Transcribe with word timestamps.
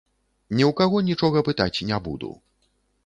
Ні 0.55 0.63
ў 0.69 0.77
каго 0.79 1.01
нічога 1.09 1.45
пытаць 1.49 1.83
не 1.91 2.01
буду. 2.09 2.31